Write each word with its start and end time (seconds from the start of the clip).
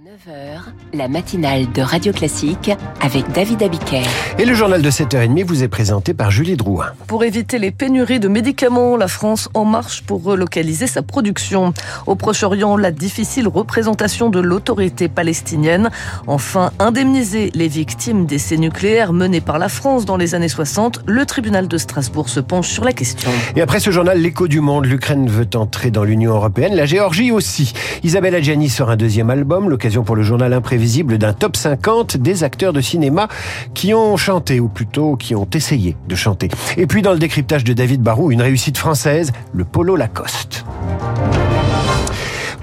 9h, 0.00 0.62
la 0.94 1.08
matinale 1.08 1.70
de 1.72 1.82
Radio 1.82 2.10
Classique 2.10 2.70
avec 3.02 3.30
David 3.32 3.62
Abiker. 3.62 4.06
Et 4.38 4.46
le 4.46 4.54
journal 4.54 4.80
de 4.80 4.90
7h30 4.90 5.44
vous 5.44 5.62
est 5.62 5.68
présenté 5.68 6.14
par 6.14 6.30
Julie 6.30 6.56
Drouin. 6.56 6.86
Pour 7.06 7.22
éviter 7.22 7.58
les 7.58 7.70
pénuries 7.70 8.18
de 8.18 8.28
médicaments, 8.28 8.96
la 8.96 9.08
France 9.08 9.50
en 9.52 9.66
marche 9.66 10.02
pour 10.04 10.22
relocaliser 10.22 10.86
sa 10.86 11.02
production. 11.02 11.74
Au 12.06 12.14
Proche-Orient, 12.14 12.78
la 12.78 12.92
difficile 12.92 13.46
représentation 13.46 14.30
de 14.30 14.40
l'autorité 14.40 15.08
palestinienne. 15.08 15.90
Enfin, 16.26 16.70
indemniser 16.78 17.50
les 17.52 17.68
victimes 17.68 18.24
d'essais 18.24 18.56
nucléaires 18.56 19.12
menés 19.12 19.42
par 19.42 19.58
la 19.58 19.68
France 19.68 20.06
dans 20.06 20.16
les 20.16 20.34
années 20.34 20.48
60. 20.48 21.00
Le 21.04 21.26
tribunal 21.26 21.68
de 21.68 21.76
Strasbourg 21.76 22.30
se 22.30 22.40
penche 22.40 22.68
sur 22.68 22.84
la 22.84 22.94
question. 22.94 23.30
Et 23.54 23.60
après 23.60 23.80
ce 23.80 23.90
journal, 23.90 24.18
l'écho 24.18 24.48
du 24.48 24.60
monde, 24.60 24.86
l'Ukraine 24.86 25.28
veut 25.28 25.48
entrer 25.56 25.90
dans 25.90 26.04
l'Union 26.04 26.32
européenne, 26.32 26.74
la 26.74 26.86
Géorgie 26.86 27.32
aussi. 27.32 27.74
Isabelle 28.02 28.34
Adjani 28.34 28.70
sort 28.70 28.88
un 28.88 28.96
deuxième 28.96 29.28
album, 29.28 29.68
l'occasion 29.68 29.89
pour 29.98 30.16
le 30.16 30.22
journal 30.22 30.52
imprévisible 30.52 31.18
d'un 31.18 31.32
top 31.32 31.56
50 31.56 32.16
des 32.16 32.44
acteurs 32.44 32.72
de 32.72 32.80
cinéma 32.80 33.28
qui 33.74 33.92
ont 33.92 34.16
chanté, 34.16 34.60
ou 34.60 34.68
plutôt 34.68 35.16
qui 35.16 35.34
ont 35.34 35.48
essayé 35.52 35.96
de 36.08 36.14
chanter. 36.14 36.48
Et 36.76 36.86
puis 36.86 37.02
dans 37.02 37.12
le 37.12 37.18
décryptage 37.18 37.64
de 37.64 37.72
David 37.72 38.02
Barou, 38.02 38.30
une 38.30 38.42
réussite 38.42 38.78
française, 38.78 39.32
le 39.52 39.64
polo 39.64 39.96
Lacoste 39.96 40.64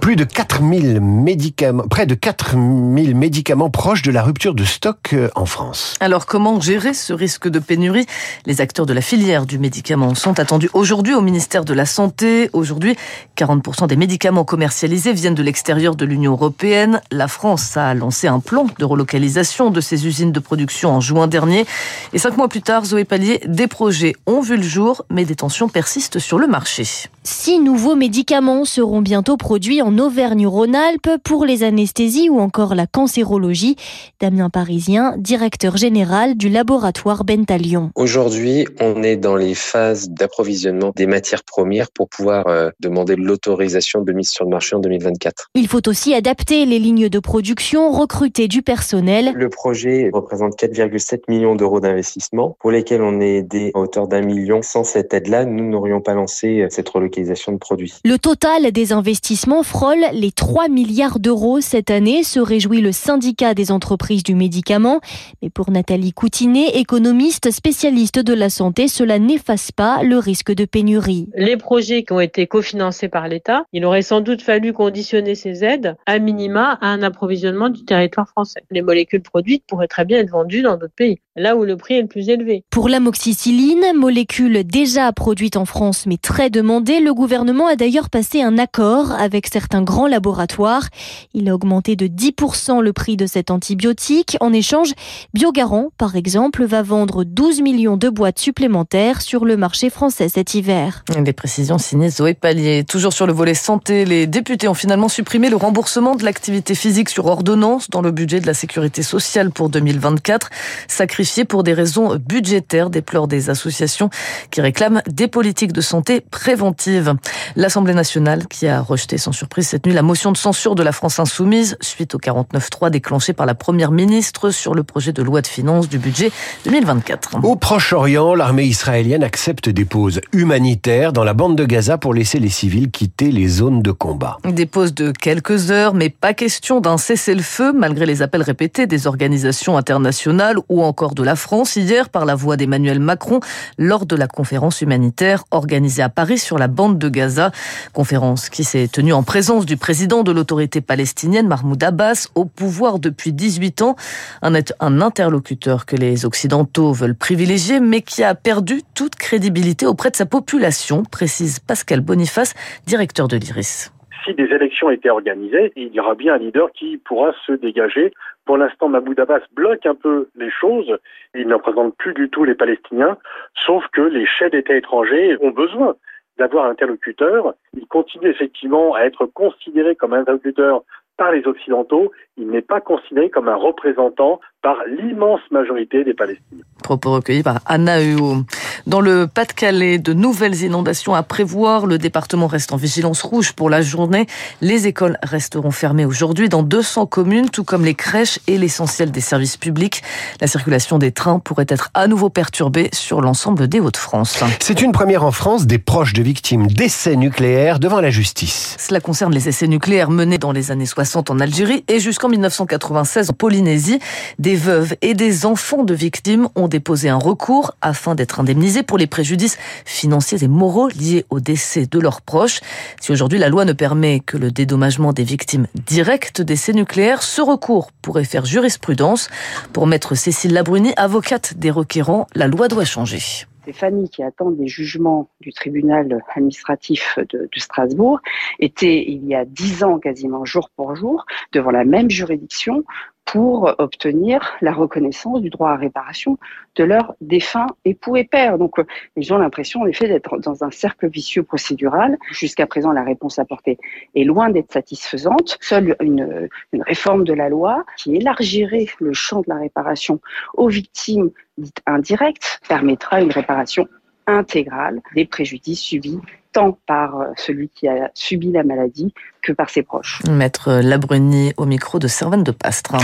plus 0.07 0.15
de 0.15 0.23
4000 0.23 1.01
médicaments, 1.01 1.83
près 1.83 2.05
de 2.05 2.15
4000 2.15 3.13
médicaments 3.13 3.69
proches 3.69 4.03
de 4.03 4.11
la 4.11 4.23
rupture 4.23 4.53
de 4.53 4.63
stock 4.63 5.09
euh, 5.11 5.27
en 5.35 5.45
France. 5.45 5.95
Alors 5.99 6.25
comment 6.25 6.61
gérer 6.61 6.93
ce 6.93 7.11
risque 7.11 7.49
de 7.49 7.59
pénurie? 7.59 8.05
Les 8.45 8.61
acteurs 8.61 8.85
de 8.85 8.93
la 8.93 9.01
filière 9.01 9.45
du 9.45 9.59
médicament 9.59 10.15
sont 10.15 10.39
attendus 10.39 10.69
aujourd'hui 10.71 11.13
au 11.13 11.19
ministère 11.19 11.65
de 11.65 11.73
la 11.73 11.85
Santé. 11.85 12.49
Aujourd'hui, 12.53 12.95
40% 13.35 13.87
des 13.87 13.97
médicaments 13.97 14.45
commercialisés 14.45 15.11
viennent 15.11 15.35
de 15.35 15.43
l'extérieur 15.43 15.97
de 15.97 16.05
l'Union 16.05 16.31
européenne. 16.31 17.01
La 17.11 17.27
France 17.27 17.75
a 17.75 17.93
lancé 17.93 18.29
un 18.29 18.39
plan 18.39 18.65
de 18.79 18.85
relocalisation 18.85 19.71
de 19.71 19.81
ses 19.81 20.07
usines 20.07 20.31
de 20.31 20.39
production 20.39 20.91
en 20.91 21.01
juin 21.01 21.27
dernier. 21.27 21.65
Et 22.13 22.17
cinq 22.17 22.37
mois 22.37 22.47
plus 22.47 22.61
tard, 22.61 22.85
Zoé 22.85 23.03
Pallier, 23.03 23.41
des 23.45 23.67
projets 23.67 24.15
ont 24.25 24.39
vu 24.39 24.55
le 24.55 24.63
jour, 24.63 25.03
mais 25.09 25.25
des 25.25 25.35
tensions 25.35 25.67
persistent 25.67 26.19
sur 26.19 26.39
le 26.39 26.47
marché. 26.47 26.85
Six 27.23 27.59
nouveaux 27.59 27.97
médicaments 27.97 28.63
seront 28.63 29.01
bientôt 29.01 29.35
produits 29.35 29.81
en 29.81 29.96
Auvergne-Rhône-Alpes 29.99 31.21
pour 31.23 31.45
les 31.45 31.63
anesthésies 31.63 32.29
ou 32.29 32.39
encore 32.39 32.75
la 32.75 32.87
cancérologie. 32.87 33.75
Damien 34.19 34.49
Parisien, 34.49 35.15
directeur 35.17 35.77
général 35.77 36.35
du 36.35 36.49
laboratoire 36.49 37.23
Bentalion. 37.23 37.91
Aujourd'hui, 37.95 38.67
on 38.79 39.03
est 39.03 39.17
dans 39.17 39.35
les 39.35 39.55
phases 39.55 40.09
d'approvisionnement 40.09 40.91
des 40.95 41.07
matières 41.07 41.43
premières 41.43 41.91
pour 41.91 42.09
pouvoir 42.09 42.47
euh, 42.47 42.69
demander 42.79 43.15
l'autorisation 43.15 44.01
de 44.01 44.11
mise 44.13 44.29
sur 44.29 44.45
le 44.45 44.51
marché 44.51 44.75
en 44.75 44.79
2024. 44.79 45.49
Il 45.55 45.67
faut 45.67 45.87
aussi 45.87 46.13
adapter 46.13 46.65
les 46.65 46.79
lignes 46.79 47.09
de 47.09 47.19
production, 47.19 47.91
recruter 47.91 48.47
du 48.47 48.61
personnel. 48.61 49.33
Le 49.35 49.49
projet 49.49 50.09
représente 50.13 50.57
4,7 50.57 51.21
millions 51.27 51.55
d'euros 51.55 51.79
d'investissement 51.79 52.57
pour 52.59 52.71
lesquels 52.71 53.01
on 53.01 53.19
est 53.21 53.37
aidé 53.37 53.71
à 53.73 53.79
hauteur 53.79 54.07
d'un 54.07 54.21
million. 54.21 54.61
Sans 54.61 54.83
cette 54.83 55.13
aide-là, 55.13 55.45
nous 55.45 55.69
n'aurions 55.69 56.01
pas 56.01 56.13
lancé 56.13 56.61
euh, 56.61 56.67
cette 56.69 56.89
relocalisation 56.89 57.51
de 57.51 57.57
produits. 57.57 57.93
Le 58.03 58.17
total 58.17 58.71
des 58.71 58.93
investissements 58.93 59.63
les 59.95 60.31
3 60.31 60.69
milliards 60.69 61.19
d'euros 61.19 61.61
cette 61.61 61.89
année, 61.89 62.23
se 62.23 62.39
réjouit 62.39 62.81
le 62.81 62.91
syndicat 62.91 63.53
des 63.53 63.71
entreprises 63.71 64.23
du 64.23 64.35
médicament. 64.35 64.99
Mais 65.41 65.49
pour 65.49 65.71
Nathalie 65.71 66.13
Coutinet, 66.13 66.77
économiste 66.77 67.51
spécialiste 67.51 68.19
de 68.19 68.33
la 68.33 68.49
santé, 68.49 68.87
cela 68.87 69.19
n'efface 69.19 69.71
pas 69.71 70.03
le 70.03 70.17
risque 70.17 70.53
de 70.53 70.65
pénurie. 70.65 71.29
Les 71.35 71.57
projets 71.57 72.03
qui 72.03 72.13
ont 72.13 72.19
été 72.19 72.47
cofinancés 72.47 73.07
par 73.07 73.27
l'État, 73.27 73.63
il 73.73 73.85
aurait 73.85 74.01
sans 74.01 74.21
doute 74.21 74.41
fallu 74.41 74.73
conditionner 74.73 75.35
ces 75.35 75.63
aides 75.63 75.95
à 76.05 76.19
minima 76.19 76.77
à 76.81 76.87
un 76.87 77.03
approvisionnement 77.03 77.69
du 77.69 77.85
territoire 77.85 78.27
français. 78.27 78.63
Les 78.71 78.81
molécules 78.81 79.21
produites 79.21 79.63
pourraient 79.67 79.87
très 79.87 80.05
bien 80.05 80.19
être 80.19 80.31
vendues 80.31 80.61
dans 80.61 80.77
d'autres 80.77 80.93
pays, 80.95 81.19
là 81.35 81.55
où 81.55 81.63
le 81.63 81.77
prix 81.77 81.95
est 81.95 82.01
le 82.01 82.07
plus 82.07 82.29
élevé. 82.29 82.63
Pour 82.69 82.89
l'amoxicilline, 82.89 83.93
molécule 83.95 84.63
déjà 84.63 85.11
produite 85.11 85.57
en 85.57 85.65
France 85.65 85.87
mais 86.05 86.17
très 86.17 86.49
demandée, 86.49 86.99
le 86.99 87.13
gouvernement 87.13 87.67
a 87.67 87.75
d'ailleurs 87.75 88.09
passé 88.09 88.41
un 88.41 88.57
accord 88.57 89.11
avec 89.11 89.47
certains 89.47 89.76
grands 89.81 90.07
laboratoires. 90.07 90.89
Il 91.33 91.49
a 91.49 91.55
augmenté 91.55 91.95
de 91.95 92.07
10% 92.07 92.81
le 92.81 92.93
prix 92.93 93.17
de 93.17 93.25
cet 93.25 93.51
antibiotique. 93.51 94.37
En 94.39 94.53
échange, 94.53 94.93
Biogarant, 95.33 95.89
par 95.97 96.15
exemple, 96.15 96.65
va 96.65 96.81
vendre 96.81 97.23
12 97.23 97.61
millions 97.61 97.97
de 97.97 98.09
boîtes 98.09 98.39
supplémentaires 98.39 99.21
sur 99.21 99.45
le 99.45 99.57
marché 99.57 99.89
français 99.89 100.29
cet 100.29 100.53
hiver. 100.53 101.03
Des 101.17 101.33
précisions 101.33 101.77
signées 101.77 102.09
Zoé 102.09 102.33
Pallier. 102.33 102.83
Toujours 102.83 103.13
sur 103.13 103.27
le 103.27 103.33
volet 103.33 103.53
santé, 103.53 104.05
les 104.05 104.27
députés 104.27 104.67
ont 104.67 104.73
finalement 104.73 105.09
supprimé 105.09 105.49
le 105.49 105.55
remboursement 105.55 106.15
de 106.15 106.23
l'activité 106.23 106.75
physique 106.75 107.09
sur 107.09 107.25
ordonnance 107.25 107.89
dans 107.89 108.01
le 108.01 108.11
budget 108.11 108.39
de 108.39 108.47
la 108.47 108.53
sécurité 108.53 109.03
sociale 109.03 109.51
pour 109.51 109.69
2024, 109.69 110.49
sacrifié 110.87 111.45
pour 111.45 111.63
des 111.63 111.73
raisons 111.73 112.15
budgétaires, 112.15 112.89
déplorent 112.89 113.27
des 113.27 113.49
associations 113.49 114.09
qui 114.51 114.61
réclament 114.61 115.01
des 115.07 115.27
politiques 115.27 115.73
de 115.73 115.81
santé 115.81 116.21
préventives. 116.21 117.15
L'Assemblée 117.55 117.93
nationale 117.93 118.47
qui 118.47 118.67
a 118.67 118.81
rejeté 118.81 119.17
sans 119.17 119.31
surprise 119.31 119.56
cette 119.63 119.85
nuit 119.85 119.93
la 119.93 120.01
motion 120.01 120.31
de 120.31 120.37
censure 120.37 120.75
de 120.75 120.83
la 120.83 120.91
France 120.91 121.19
insoumise 121.19 121.77
suite 121.81 122.15
au 122.15 122.19
49-3 122.19 122.89
déclenché 122.89 123.33
par 123.33 123.45
la 123.45 123.55
Première 123.55 123.91
ministre 123.91 124.49
sur 124.51 124.73
le 124.73 124.83
projet 124.83 125.13
de 125.13 125.23
loi 125.23 125.41
de 125.41 125.47
finances 125.47 125.89
du 125.89 125.97
budget 125.97 126.31
2024. 126.65 127.43
Au 127.43 127.55
Proche-Orient, 127.55 128.35
l'armée 128.35 128.65
israélienne 128.65 129.23
accepte 129.23 129.69
des 129.69 129.85
pauses 129.85 130.21
humanitaires 130.33 131.13
dans 131.13 131.23
la 131.23 131.33
bande 131.33 131.55
de 131.55 131.65
Gaza 131.65 131.97
pour 131.97 132.13
laisser 132.13 132.39
les 132.39 132.49
civils 132.49 132.91
quitter 132.91 133.31
les 133.31 133.47
zones 133.47 133.81
de 133.81 133.91
combat. 133.91 134.37
Des 134.45 134.65
pauses 134.65 134.93
de 134.93 135.11
quelques 135.11 135.71
heures, 135.71 135.93
mais 135.93 136.09
pas 136.09 136.33
question 136.33 136.79
d'un 136.79 136.97
cessez-le-feu 136.97 137.73
malgré 137.73 138.05
les 138.05 138.21
appels 138.21 138.41
répétés 138.41 138.87
des 138.87 139.07
organisations 139.07 139.77
internationales 139.77 140.57
ou 140.69 140.83
encore 140.83 141.15
de 141.15 141.23
la 141.23 141.35
France 141.35 141.75
hier 141.75 142.09
par 142.09 142.25
la 142.25 142.35
voix 142.35 142.57
d'Emmanuel 142.57 142.99
Macron 142.99 143.39
lors 143.77 144.05
de 144.05 144.15
la 144.15 144.27
conférence 144.27 144.81
humanitaire 144.81 145.43
organisée 145.51 146.03
à 146.03 146.09
Paris 146.09 146.37
sur 146.37 146.57
la 146.57 146.67
bande 146.67 146.99
de 146.99 147.09
Gaza. 147.09 147.51
Conférence 147.93 148.49
qui 148.49 148.63
s'est 148.63 148.87
tenue 148.87 149.13
en 149.13 149.23
présence 149.23 149.46
du 149.47 149.77
président 149.77 150.23
de 150.23 150.33
l'autorité 150.33 150.81
palestinienne, 150.81 151.47
Mahmoud 151.47 151.81
Abbas, 151.81 152.29
au 152.35 152.43
pouvoir 152.43 152.99
depuis 152.99 153.31
18 153.31 153.81
ans. 153.81 153.95
Un 154.41 155.01
interlocuteur 155.01 155.85
que 155.85 155.95
les 155.95 156.25
Occidentaux 156.25 156.91
veulent 156.91 157.15
privilégier, 157.15 157.79
mais 157.79 158.01
qui 158.01 158.23
a 158.23 158.35
perdu 158.35 158.81
toute 158.93 159.15
crédibilité 159.15 159.85
auprès 159.85 160.11
de 160.11 160.17
sa 160.17 160.25
population, 160.25 161.03
précise 161.03 161.59
Pascal 161.59 162.01
Boniface, 162.01 162.55
directeur 162.85 163.29
de 163.29 163.37
l'IRIS 163.37 163.93
si 164.25 164.33
des 164.33 164.53
élections 164.53 164.89
étaient 164.89 165.09
organisées, 165.09 165.71
il 165.77 165.93
y 165.93 166.01
aura 166.01 166.13
bien 166.13 166.33
un 166.33 166.37
leader 166.37 166.69
qui 166.73 166.97
pourra 166.97 167.31
se 167.45 167.53
dégager. 167.53 168.11
Pour 168.43 168.57
l'instant, 168.57 168.89
Mahmoud 168.89 169.17
Abbas 169.17 169.39
bloque 169.53 169.85
un 169.85 169.95
peu 169.95 170.27
les 170.35 170.51
choses. 170.51 170.97
Il 171.33 171.47
ne 171.47 171.53
représente 171.53 171.95
plus 171.95 172.13
du 172.13 172.27
tout 172.27 172.43
les 172.43 172.53
Palestiniens, 172.53 173.17
sauf 173.65 173.85
que 173.93 174.01
les 174.01 174.25
chefs 174.25 174.51
d'État 174.51 174.75
étrangers 174.75 175.37
ont 175.41 175.51
besoin 175.51 175.95
d'avoir 176.37 176.65
un 176.65 176.71
interlocuteur. 176.71 177.53
Il 177.73 177.87
continue 177.87 178.29
effectivement 178.29 178.93
à 178.95 179.01
être 179.01 179.25
considéré 179.25 179.95
comme 179.95 180.13
un 180.13 180.21
interlocuteur 180.21 180.83
par 181.17 181.31
les 181.31 181.45
Occidentaux. 181.47 182.11
Il 182.37 182.49
n'est 182.49 182.61
pas 182.61 182.81
considéré 182.81 183.29
comme 183.29 183.49
un 183.49 183.55
représentant 183.55 184.39
par 184.67 184.83
l'immense 184.85 185.39
majorité 185.49 186.03
des 186.03 186.13
Palestiniens. 186.13 186.65
Propos 186.83 187.13
recueillis 187.13 187.41
par 187.41 187.61
Anna 187.67 188.01
Huo. 188.01 188.43
Dans 188.85 188.99
le 188.99 189.25
Pas-de-Calais, 189.25 189.97
de 189.97 190.11
nouvelles 190.11 190.61
inondations 190.61 191.15
à 191.15 191.23
prévoir. 191.23 191.85
Le 191.85 191.97
département 191.97 192.47
reste 192.47 192.73
en 192.73 192.75
vigilance 192.75 193.21
rouge 193.21 193.53
pour 193.53 193.69
la 193.69 193.81
journée. 193.81 194.27
Les 194.59 194.85
écoles 194.85 195.17
resteront 195.23 195.71
fermées 195.71 196.03
aujourd'hui 196.03 196.49
dans 196.49 196.63
200 196.63 197.05
communes, 197.05 197.49
tout 197.49 197.63
comme 197.63 197.85
les 197.85 197.95
crèches 197.95 198.39
et 198.47 198.57
l'essentiel 198.57 199.09
des 199.09 199.21
services 199.21 199.55
publics. 199.55 200.03
La 200.41 200.47
circulation 200.47 200.97
des 200.97 201.13
trains 201.13 201.39
pourrait 201.39 201.65
être 201.69 201.89
à 201.93 202.07
nouveau 202.07 202.29
perturbée 202.29 202.89
sur 202.91 203.21
l'ensemble 203.21 203.69
des 203.69 203.79
Hauts-de-France. 203.79 204.43
C'est 204.59 204.81
une 204.81 204.91
première 204.91 205.23
en 205.23 205.31
France 205.31 205.65
des 205.65 205.79
proches 205.79 206.11
de 206.11 206.23
victimes 206.23 206.67
d'essais 206.67 207.15
nucléaires 207.15 207.79
devant 207.79 208.01
la 208.01 208.09
justice. 208.09 208.75
Cela 208.77 208.99
concerne 208.99 209.33
les 209.33 209.47
essais 209.47 209.67
nucléaires 209.67 210.09
menés 210.09 210.37
dans 210.37 210.51
les 210.51 210.71
années 210.71 210.85
60 210.85 211.29
en 211.29 211.39
Algérie 211.39 211.85
et 211.87 212.01
jusqu'en 212.01 212.27
1996 212.27 213.29
en 213.29 213.33
Polynésie. 213.33 213.99
Des 214.39 214.56
veuves 214.57 214.95
et 215.01 215.13
des 215.13 215.45
enfants 215.45 215.83
de 215.83 215.93
victimes 215.93 216.49
ont 216.55 216.67
déposé 216.67 217.09
un 217.09 217.17
recours 217.17 217.75
afin 217.81 218.15
d'être 218.15 218.39
indemnisés 218.39 218.83
pour 218.83 218.97
les 218.97 219.07
préjudices 219.07 219.57
financiers 219.85 220.43
et 220.43 220.47
moraux 220.47 220.89
liés 220.89 221.25
au 221.29 221.39
décès 221.39 221.85
de 221.85 221.99
leurs 221.99 222.21
proches. 222.21 222.59
Si 222.99 223.11
aujourd'hui 223.11 223.39
la 223.39 223.49
loi 223.49 223.65
ne 223.65 223.73
permet 223.73 224.19
que 224.19 224.37
le 224.37 224.51
dédommagement 224.51 225.13
des 225.13 225.23
victimes 225.23 225.67
directes 225.85 226.41
d'essais 226.41 226.73
nucléaires, 226.73 227.23
ce 227.23 227.41
recours 227.41 227.91
pourrait 228.01 228.23
faire 228.23 228.45
jurisprudence. 228.45 229.29
Pour 229.73 229.87
maître 229.87 230.15
Cécile 230.15 230.53
Labruni, 230.53 230.93
avocate 230.97 231.53
des 231.57 231.71
requérants, 231.71 232.27
la 232.35 232.47
loi 232.47 232.67
doit 232.67 232.85
changer 232.85 233.19
ces 233.65 233.73
familles 233.73 234.09
qui 234.09 234.23
attendent 234.23 234.55
des 234.55 234.69
jugements 234.69 235.29
du 235.41 235.51
tribunal 235.51 236.23
administratif 236.33 237.19
de, 237.29 237.49
de, 237.53 237.59
Strasbourg 237.59 238.21
étaient 238.59 239.03
il 239.05 239.25
y 239.25 239.35
a 239.35 239.43
dix 239.43 239.83
ans 239.83 239.99
quasiment 239.99 240.45
jour 240.45 240.69
pour 240.77 240.95
jour 240.95 241.25
devant 241.51 241.71
la 241.71 241.83
même 241.83 242.09
juridiction 242.09 242.85
pour 243.27 243.75
obtenir 243.77 244.55
la 244.61 244.71
reconnaissance 244.71 245.41
du 245.41 245.49
droit 245.49 245.71
à 245.71 245.75
réparation 245.75 246.37
de 246.75 246.83
leurs 246.85 247.13
défunts 247.19 247.67
époux 247.83 248.15
et 248.15 248.23
pères. 248.23 248.57
Donc, 248.57 248.75
ils 249.17 249.33
ont 249.33 249.37
l'impression, 249.37 249.81
en 249.81 249.85
effet, 249.85 250.07
d'être 250.07 250.37
dans 250.39 250.63
un 250.63 250.71
cercle 250.71 251.09
vicieux 251.09 251.43
procédural. 251.43 252.17
Jusqu'à 252.31 252.65
présent, 252.65 252.93
la 252.93 253.03
réponse 253.03 253.37
apportée 253.37 253.77
est 254.15 254.23
loin 254.23 254.49
d'être 254.49 254.71
satisfaisante. 254.71 255.57
Seule 255.59 255.95
une, 256.01 256.47
une 256.71 256.83
réforme 256.83 257.25
de 257.25 257.33
la 257.33 257.49
loi 257.49 257.83
qui 257.97 258.15
élargirait 258.15 258.87
le 258.99 259.13
champ 259.13 259.41
de 259.41 259.49
la 259.49 259.57
réparation 259.57 260.21
aux 260.53 260.69
victimes 260.69 261.31
dites 261.57 261.81
indirectes 261.85 262.61
permettra 262.69 263.21
une 263.21 263.31
réparation 263.31 263.87
intégrale 264.27 265.01
des 265.15 265.25
préjudices 265.25 265.81
subis 265.81 266.19
tant 266.57 266.75
par 266.87 267.13
celui 267.35 267.69
qui 267.69 267.87
a 267.87 268.09
subi 268.15 268.51
la 268.51 268.63
maladie 268.63 269.13
que 269.43 269.51
par 269.51 269.69
ses 269.69 269.83
proches. 269.83 270.23
Maître 270.27 270.81
Labruni 270.81 271.53
au 271.55 271.67
micro 271.67 271.99
de 271.99 272.07
Servane 272.07 272.43
de 272.43 272.49
Pastre. 272.49 272.95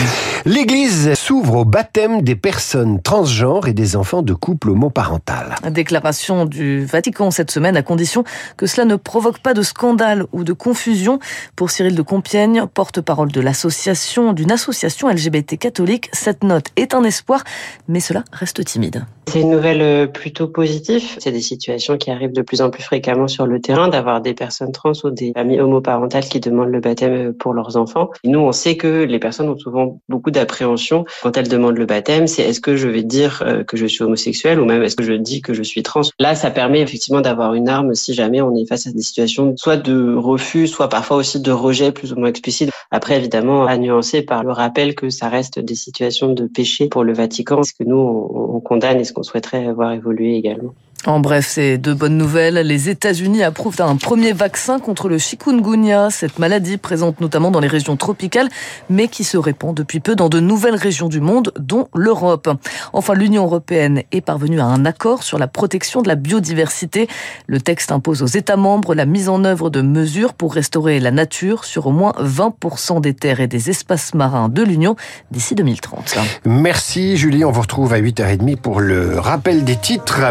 L'Église 0.43 1.13
s'ouvre 1.13 1.57
au 1.57 1.63
baptême 1.63 2.23
des 2.23 2.35
personnes 2.35 2.99
transgenres 2.99 3.67
et 3.67 3.73
des 3.73 3.95
enfants 3.95 4.23
de 4.23 4.33
couple 4.33 4.71
homoparental. 4.71 5.53
Déclaration 5.69 6.45
du 6.45 6.83
Vatican 6.83 7.29
cette 7.29 7.51
semaine 7.51 7.77
à 7.77 7.83
condition 7.83 8.23
que 8.57 8.65
cela 8.65 8.85
ne 8.85 8.95
provoque 8.95 9.37
pas 9.37 9.53
de 9.53 9.61
scandale 9.61 10.25
ou 10.31 10.43
de 10.43 10.53
confusion. 10.53 11.19
Pour 11.55 11.69
Cyril 11.69 11.93
de 11.93 12.01
Compiègne, 12.01 12.65
porte-parole 12.65 13.31
de 13.31 13.39
l'association, 13.39 14.33
d'une 14.33 14.51
association 14.51 15.09
LGBT 15.09 15.59
catholique, 15.59 16.09
cette 16.11 16.43
note 16.43 16.71
est 16.75 16.95
un 16.95 17.03
espoir, 17.03 17.43
mais 17.87 17.99
cela 17.99 18.23
reste 18.31 18.65
timide. 18.65 19.05
C'est 19.27 19.41
une 19.41 19.51
nouvelle 19.51 20.11
plutôt 20.11 20.47
positive. 20.47 21.03
C'est 21.19 21.31
des 21.31 21.41
situations 21.41 21.97
qui 21.97 22.11
arrivent 22.11 22.33
de 22.33 22.41
plus 22.41 22.61
en 22.61 22.69
plus 22.69 22.83
fréquemment 22.83 23.27
sur 23.27 23.42
le 23.45 23.59
terrain, 23.59 23.87
d'avoir 23.87 24.21
des 24.21 24.33
personnes 24.33 24.71
trans 24.71 24.93
ou 25.03 25.09
des 25.09 25.31
familles 25.33 25.61
homoparentales 25.61 26.25
qui 26.25 26.39
demandent 26.39 26.69
le 26.69 26.79
baptême 26.79 27.33
pour 27.33 27.53
leurs 27.53 27.77
enfants. 27.77 28.09
Nous, 28.23 28.39
on 28.39 28.51
sait 28.51 28.77
que 28.77 29.03
les 29.03 29.19
personnes 29.19 29.49
ont 29.49 29.57
souvent 29.57 29.99
beaucoup 30.09 30.31
d'appréhension 30.31 31.05
quand 31.21 31.37
elles 31.37 31.49
demandent 31.49 31.77
le 31.77 31.85
baptême. 31.85 32.27
C'est 32.27 32.43
est-ce 32.43 32.59
que 32.59 32.75
je 32.75 32.87
vais 32.87 33.03
dire 33.03 33.43
que 33.67 33.77
je 33.77 33.85
suis 33.85 34.03
homosexuel 34.03 34.59
ou 34.59 34.65
même 34.65 34.83
est-ce 34.83 34.95
que 34.95 35.03
je 35.03 35.13
dis 35.13 35.41
que 35.41 35.53
je 35.53 35.63
suis 35.63 35.83
trans? 35.83 36.01
Là, 36.19 36.35
ça 36.35 36.51
permet 36.51 36.81
effectivement 36.81 37.21
d'avoir 37.21 37.53
une 37.53 37.69
arme 37.69 37.93
si 37.95 38.13
jamais 38.13 38.41
on 38.41 38.55
est 38.55 38.67
face 38.67 38.87
à 38.87 38.91
des 38.91 39.01
situations 39.01 39.55
soit 39.57 39.77
de 39.77 40.15
refus, 40.15 40.67
soit 40.67 40.89
parfois 40.89 41.17
aussi 41.17 41.39
de 41.39 41.51
rejet 41.51 41.91
plus 41.91 42.13
ou 42.13 42.17
moins 42.17 42.29
explicite. 42.29 42.69
Après, 42.91 43.17
évidemment, 43.17 43.65
à 43.65 43.77
nuancer 43.77 44.21
par 44.21 44.43
le 44.43 44.51
rappel 44.51 44.95
que 44.95 45.09
ça 45.09 45.29
reste 45.29 45.59
des 45.59 45.75
situations 45.75 46.33
de 46.33 46.45
péché 46.47 46.87
pour 46.87 47.03
le 47.03 47.13
Vatican, 47.13 47.63
ce 47.63 47.73
que 47.73 47.83
nous, 47.83 47.97
on, 47.97 48.59
condamne 48.59 48.99
et 48.99 49.03
ce 49.03 49.13
qu'on 49.13 49.23
souhaiterait 49.23 49.73
voir 49.73 49.91
évoluer 49.91 50.35
également. 50.35 50.73
En 51.05 51.19
bref, 51.19 51.45
c'est 51.49 51.77
de 51.77 51.93
bonnes 51.93 52.17
nouvelles. 52.17 52.55
Les 52.55 52.87
États-Unis 52.87 53.43
approuvent 53.43 53.81
un 53.81 53.97
premier 53.97 54.31
vaccin 54.31 54.79
contre 54.79 55.09
le 55.09 55.17
chikungunya, 55.17 56.09
cette 56.09 56.39
maladie 56.39 56.77
présente 56.77 57.19
notamment 57.19 57.51
dans 57.51 57.59
les 57.59 57.67
régions 57.67 57.97
tropicales, 57.97 58.47
mais 58.89 59.09
qui 59.09 59.25
se 59.25 59.35
répand 59.35 59.75
depuis 59.75 59.99
peu 59.99 60.15
dans 60.15 60.29
de 60.29 60.39
nouvelles 60.39 60.75
régions 60.75 61.09
du 61.09 61.19
monde, 61.19 61.51
dont 61.59 61.89
l'Europe. 61.93 62.49
Enfin, 62.93 63.15
l'Union 63.15 63.43
européenne 63.43 64.03
est 64.13 64.21
parvenue 64.21 64.61
à 64.61 64.65
un 64.65 64.85
accord 64.85 65.23
sur 65.23 65.37
la 65.37 65.47
protection 65.47 66.01
de 66.01 66.07
la 66.07 66.15
biodiversité. 66.15 67.09
Le 67.47 67.59
texte 67.59 67.91
impose 67.91 68.23
aux 68.23 68.27
États 68.27 68.55
membres 68.55 68.95
la 68.95 69.05
mise 69.05 69.27
en 69.27 69.43
œuvre 69.43 69.69
de 69.69 69.81
mesures 69.81 70.33
pour 70.33 70.53
restaurer 70.53 71.01
la 71.01 71.11
nature 71.11 71.65
sur 71.65 71.87
au 71.87 71.91
moins 71.91 72.13
20% 72.21 73.01
des 73.01 73.13
terres 73.13 73.41
et 73.41 73.47
des 73.47 73.69
espaces 73.69 74.13
marins 74.13 74.47
de 74.47 74.63
l'Union 74.63 74.95
d'ici 75.31 75.53
2030. 75.53 76.17
Merci 76.45 77.17
Julie, 77.17 77.43
on 77.43 77.51
vous 77.51 77.61
retrouve 77.61 77.91
à 77.91 77.99
8h30 77.99 78.55
pour 78.55 78.79
le 78.79 79.19
rappel 79.19 79.65
des 79.65 79.75
titres. 79.75 80.21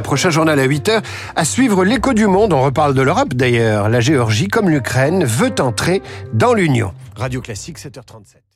À 0.63 0.67
8h. 0.67 1.03
À 1.37 1.45
suivre 1.45 1.85
l'écho 1.85 2.15
du 2.15 2.27
monde, 2.27 2.53
on 2.53 2.63
reparle 2.63 2.95
de 2.95 3.03
l'Europe 3.03 3.35
d'ailleurs. 3.35 3.89
La 3.89 4.01
Géorgie, 4.01 4.49
comme 4.49 4.71
l'Ukraine, 4.71 5.25
veut 5.25 5.55
entrer 5.59 6.03
dans 6.33 6.55
l'Union. 6.55 6.93
Radio 7.17 7.41
Classique, 7.41 7.79
7h37. 7.79 8.52